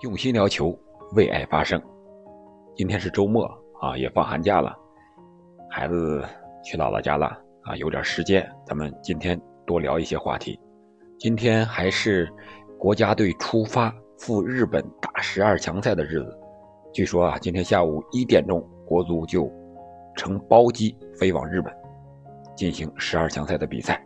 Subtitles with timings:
[0.00, 0.74] 用心聊球，
[1.14, 1.78] 为爱发声。
[2.74, 3.44] 今天是周末
[3.82, 4.74] 啊，也放寒假了，
[5.68, 6.24] 孩子
[6.64, 7.26] 去姥姥家了
[7.64, 10.58] 啊，有点时间，咱们今天多聊一些话题。
[11.18, 12.32] 今天还是
[12.78, 16.38] 国家队出发赴日本打十二强赛的日子。
[16.94, 19.52] 据说啊，今天下午一点钟，国足就
[20.16, 21.70] 乘包机飞往日本，
[22.56, 24.02] 进行十二强赛的比赛。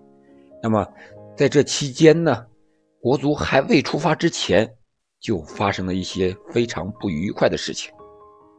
[0.60, 0.84] 那么
[1.36, 2.44] 在这期间呢，
[3.00, 4.68] 国足还未出发之前。
[5.24, 7.90] 就发生了一些非常不愉快的事情，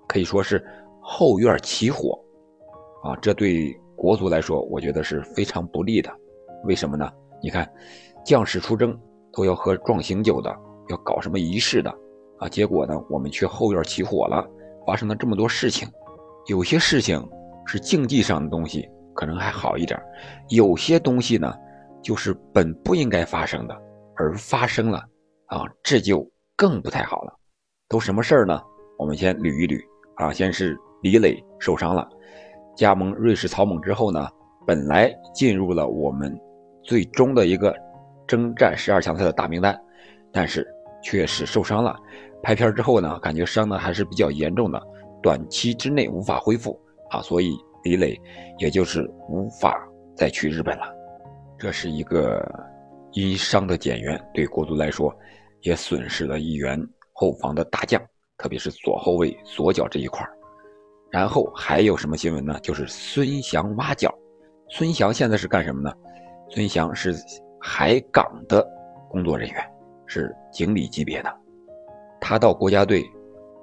[0.07, 0.65] 可以说是
[0.99, 2.19] 后院起火，
[3.03, 6.11] 啊，这对国足来说，我觉得是非常不利的。
[6.63, 7.07] 为什么呢？
[7.39, 7.71] 你看，
[8.25, 8.99] 将士出征
[9.31, 10.49] 都要喝壮行酒的，
[10.89, 11.95] 要搞什么仪式的，
[12.39, 14.43] 啊，结果呢，我们却后院起火了，
[14.87, 15.87] 发生了这么多事情。
[16.47, 17.23] 有些事情
[17.67, 19.99] 是竞技上的东西，可能还好一点；
[20.49, 21.53] 有些东西呢，
[22.01, 23.81] 就是本不应该发生的，
[24.15, 24.97] 而发生了，
[25.45, 26.27] 啊，这就。
[26.57, 27.33] 更不太好了，
[27.89, 28.61] 都什么事儿呢？
[28.97, 29.77] 我们先捋一捋
[30.15, 30.31] 啊。
[30.31, 32.07] 先是李磊受伤了，
[32.77, 34.29] 加盟瑞士草蜢之后呢，
[34.65, 36.33] 本来进入了我们
[36.81, 37.75] 最终的一个
[38.25, 39.77] 征战十二强赛的大名单，
[40.31, 40.65] 但是
[41.03, 41.93] 却是受伤了。
[42.41, 44.81] 拍片之后呢，感觉伤的还是比较严重的，
[45.21, 46.79] 短期之内无法恢复
[47.09, 48.17] 啊，所以李磊
[48.59, 49.77] 也就是无法
[50.15, 50.85] 再去日本了。
[51.57, 52.49] 这是一个
[53.11, 55.13] 因伤的减员，对国足来说。
[55.65, 56.79] 也损失了一员
[57.11, 57.99] 后防的大将，
[58.37, 60.23] 特别是左后卫左脚这一块
[61.09, 62.59] 然后还有什么新闻呢？
[62.61, 64.13] 就是孙祥挖角。
[64.69, 65.91] 孙祥现在是干什么呢？
[66.49, 67.15] 孙祥是
[67.59, 68.63] 海港的
[69.09, 69.71] 工作人员，
[70.05, 71.35] 是经理级别的。
[72.21, 73.03] 他到国家队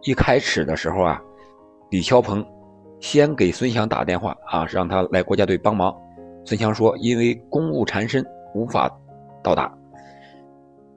[0.03, 1.23] 一开始的时候啊，
[1.91, 2.45] 李霄鹏
[3.01, 5.95] 先给孙祥打电话啊，让他来国家队帮忙。
[6.45, 8.91] 孙祥说因为公务缠身无法
[9.41, 9.73] 到达。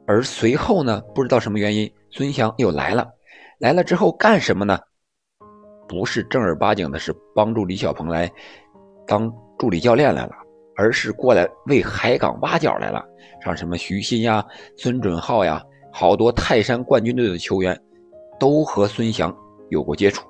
[0.08, 3.08] 而随后呢，不知道什么原因，孙祥又来了。
[3.60, 4.80] 来了之后干什么呢？
[5.88, 8.32] 不是正儿八经的，是帮助李小鹏来
[9.08, 10.32] 当助理教练来了，
[10.76, 13.04] 而是过来为海港挖角来了。
[13.44, 17.80] 像什么徐新呀、孙准浩呀，好多泰山冠军队的球员
[18.40, 19.36] 都和孙祥
[19.70, 20.28] 有过接触。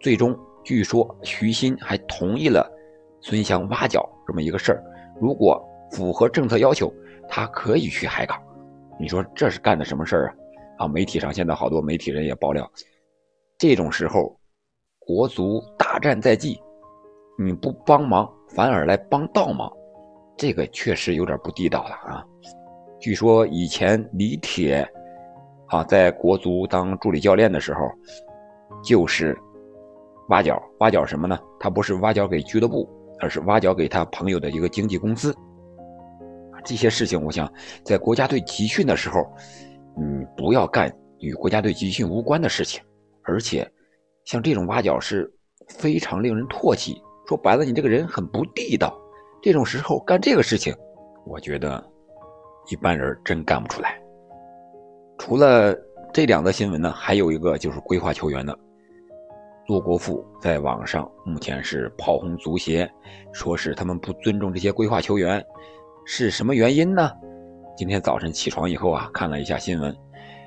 [0.00, 2.70] 最终，据说徐新还同意了
[3.20, 4.82] 孙祥挖角这么一个事儿。
[5.20, 6.92] 如果符合政策要求，
[7.28, 8.40] 他可以去海港。
[8.98, 10.36] 你说这是干的什么事儿
[10.78, 10.86] 啊？
[10.86, 12.70] 啊，媒体上现在好多媒体人也爆料，
[13.58, 14.38] 这种时候，
[14.98, 16.60] 国足大战在即，
[17.38, 19.70] 你不帮忙反而来帮倒忙，
[20.36, 22.24] 这个确实有点不地道了啊！
[22.98, 24.86] 据说以前李铁
[25.68, 27.80] 啊在国足当助理教练的时候，
[28.82, 29.36] 就是
[30.28, 31.38] 挖角，挖角什么呢？
[31.60, 32.88] 他不是挖角给俱乐部，
[33.20, 35.34] 而是挖角给他朋友的一个经纪公司。
[36.66, 37.50] 这些事情，我想
[37.84, 39.24] 在国家队集训的时候，
[39.96, 42.82] 嗯，不要干与国家队集训无关的事情。
[43.22, 43.66] 而且，
[44.24, 45.32] 像这种挖角是
[45.68, 47.00] 非常令人唾弃。
[47.28, 48.96] 说白了，你这个人很不地道。
[49.42, 50.74] 这种时候干这个事情，
[51.24, 51.82] 我觉得
[52.68, 54.00] 一般人真干不出来。
[55.18, 55.74] 除了
[56.12, 58.56] 这两则新闻呢，还有一个就是规划球员的。
[59.68, 62.88] 骆国富在网上目前是炮轰足协，
[63.32, 65.44] 说是他们不尊重这些规划球员。
[66.08, 67.10] 是什么原因呢？
[67.76, 69.94] 今天早晨起床以后啊，看了一下新闻，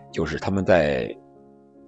[0.09, 1.13] 就是他们在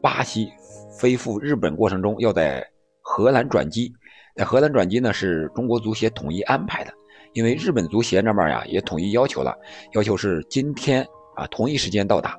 [0.02, 0.52] 巴西
[1.00, 2.62] 飞赴日本过程中，要在
[3.00, 3.90] 荷兰转机。
[4.36, 6.92] 在荷兰转机呢，是中国足协统一安排的，
[7.32, 9.58] 因为日本足协那边呀也统一要求了，
[9.94, 11.02] 要求是今天
[11.38, 12.38] 啊同一时间到达，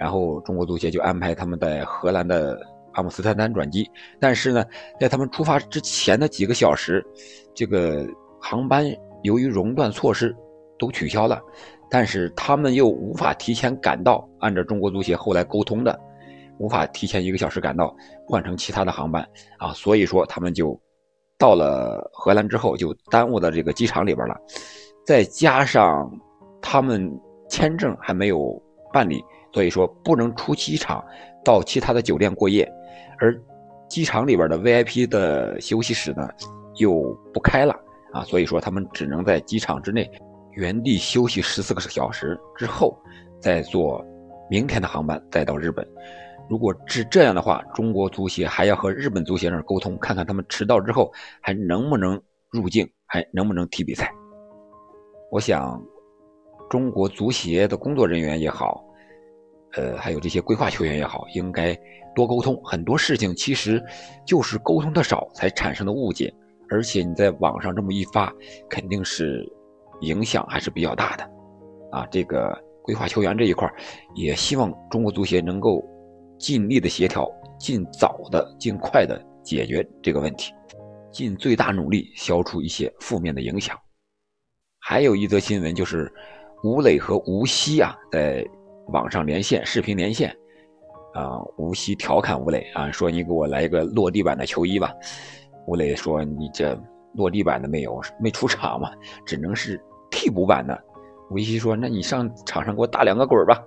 [0.00, 2.60] 然后中国足协就安排他们在荷兰的
[2.94, 3.88] 阿姆斯特丹转机。
[4.18, 4.64] 但是呢，
[4.98, 7.06] 在他们出发之前的几个小时，
[7.54, 8.04] 这个
[8.40, 8.84] 航班
[9.22, 10.34] 由于熔断措施。
[10.78, 11.40] 都取消了，
[11.90, 14.28] 但是他们又无法提前赶到。
[14.40, 15.98] 按照中国足协后来沟通的，
[16.58, 17.94] 无法提前一个小时赶到，
[18.26, 19.26] 换成其他的航班
[19.58, 19.72] 啊。
[19.72, 20.78] 所以说他们就
[21.38, 24.36] 到了荷兰之后，就耽误到这个机场里边了。
[25.06, 26.10] 再加上
[26.60, 27.10] 他们
[27.48, 28.60] 签证还没有
[28.92, 29.22] 办理，
[29.52, 31.04] 所以说不能出机场
[31.44, 32.70] 到其他的酒店过夜，
[33.18, 33.34] 而
[33.88, 36.28] 机场里边的 VIP 的休息室呢
[36.76, 37.74] 又不开了
[38.12, 38.24] 啊。
[38.24, 40.10] 所以说他们只能在机场之内。
[40.56, 42.98] 原地休息十四个小时之后，
[43.40, 44.02] 再坐
[44.50, 45.86] 明天的航班再到日本。
[46.48, 51.12] 如果是这样的话，中国足协还要和日本足协那沟通，看看他们迟到之后
[51.42, 52.20] 还能不能
[52.50, 54.10] 入境，还能不能踢比赛。
[55.30, 55.78] 我想，
[56.70, 58.82] 中国足协的工作人员也好，
[59.72, 61.78] 呃，还有这些规划球员也好，应该
[62.14, 62.58] 多沟通。
[62.64, 63.84] 很多事情其实
[64.24, 66.32] 就是沟通的少才产生的误解，
[66.70, 68.32] 而且你在网上这么一发，
[68.70, 69.46] 肯定是。
[70.00, 71.24] 影响还是比较大的，
[71.92, 73.70] 啊，这个规划球员这一块，
[74.14, 75.84] 也希望中国足协能够
[76.38, 77.28] 尽力的协调，
[77.58, 80.52] 尽早的、尽快的解决这个问题，
[81.10, 83.78] 尽最大努力消除一些负面的影响。
[84.78, 86.12] 还有一则新闻就是
[86.62, 88.46] 吴磊和吴曦啊在
[88.88, 90.34] 网上连线，视频连线。
[91.14, 94.92] 啊，吴曦调侃吴磊啊，说你给我来一个落地版的球衣吧。
[95.66, 96.78] 吴磊说你这
[97.16, 98.90] 落地版的没有，没出场嘛，
[99.24, 99.80] 只能是
[100.10, 100.78] 替补版的。
[101.30, 103.64] 吴曦说那你上场上给我打两个滚吧。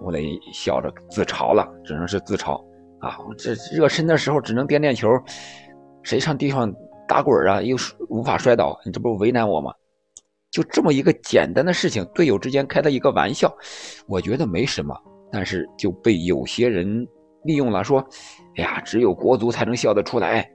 [0.00, 2.60] 吴磊笑着自嘲了，只能是自嘲
[2.98, 5.08] 啊，这热身的时候只能垫垫球，
[6.02, 6.72] 谁上地上
[7.06, 7.62] 打滚啊？
[7.62, 7.76] 又
[8.08, 9.72] 无法摔倒，你这不是为难我吗？
[10.50, 13.54] 就这么一个简单的事情，队友之间开的一个玩笑，
[14.08, 14.94] 我觉得没什么。
[15.30, 17.06] 但是就被有些人
[17.44, 18.04] 利用了，说
[18.58, 20.46] ：“哎呀，只有国足才能笑得出来。”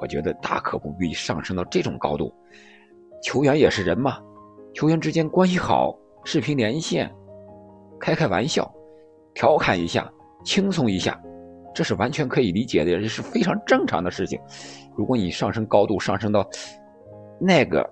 [0.00, 2.32] 我觉得大可不必上升到这种高度。
[3.22, 4.18] 球员也是人嘛，
[4.74, 5.94] 球员之间关系好，
[6.24, 7.10] 视频连线，
[8.00, 8.72] 开开玩笑，
[9.34, 10.10] 调侃一下，
[10.42, 11.20] 轻松一下，
[11.74, 14.40] 这是完全可以理解的，也是非常正常的事情。
[14.96, 16.48] 如果你上升高度，上升到
[17.38, 17.88] 那个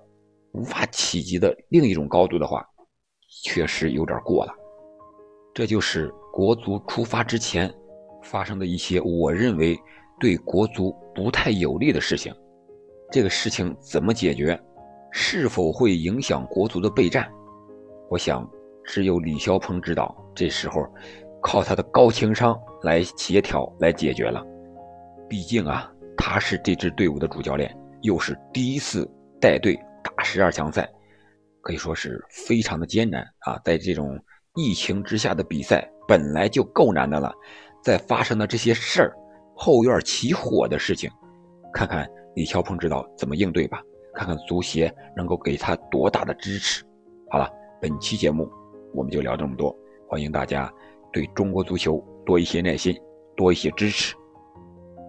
[0.53, 2.65] 无法企及的另一种高度的话，
[3.43, 4.53] 确实有点过了。
[5.53, 7.71] 这就是国足出发之前
[8.23, 9.77] 发生的一些我认为
[10.19, 12.33] 对国足不太有利的事情。
[13.11, 14.57] 这个事情怎么解决？
[15.11, 17.29] 是否会影响国足的备战？
[18.09, 18.49] 我想
[18.85, 20.15] 只有李霄鹏知道。
[20.33, 20.87] 这时候
[21.41, 24.41] 靠他的高情商来协调来解决了。
[25.27, 29.05] 毕竟啊，他是这支队伍的主教练，又是第一次
[29.41, 30.89] 带队打十二强赛，
[31.61, 34.17] 可以说是非常的艰难啊，在这种。
[34.55, 37.31] 疫情之下的比赛本来就够难的了，
[37.83, 39.15] 在发生的这些事儿，
[39.61, 41.11] 后院起火的事情，
[41.73, 43.83] 看看李霄鹏知道怎么应对吧，
[44.13, 46.81] 看看足协能够给他多大的支持。
[47.29, 47.51] 好了，
[47.81, 48.49] 本期节目
[48.93, 49.75] 我们就聊这么多，
[50.07, 50.71] 欢迎大家
[51.11, 52.97] 对中国足球多一些耐心，
[53.35, 54.15] 多一些支持。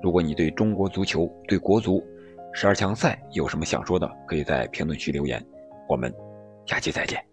[0.03, 2.03] 如果你对中国足球、对国足
[2.53, 5.41] 十二强赛有什么想说的，可以在评论区留言，
[5.89, 6.13] 我们
[6.67, 7.30] 下期再见。